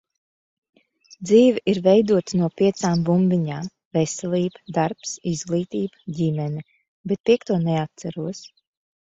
Dzīve 1.31 1.61
ir 1.73 1.79
veidota 1.87 2.39
no 2.39 2.47
piecām 2.61 3.03
bumbiņām- 3.09 3.67
veselība, 3.99 4.63
darbs, 4.79 5.13
izglītība, 5.33 6.03
ģimene, 6.23 6.65
bet 7.13 7.23
piekto 7.31 7.61
neatceros. 7.69 8.45